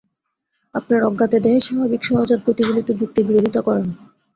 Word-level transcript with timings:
আপনার 0.75 1.01
অজ্ঞাতে 1.03 1.37
দেহের 1.39 1.65
স্বাভাবিক 1.67 2.01
সহজাত 2.03 2.39
গতিগুলি 2.47 2.81
তো 2.83 2.91
যুক্তির 2.99 3.27
বিরোধিতা 3.27 3.61
করে 3.61 3.81
না। 3.81 3.93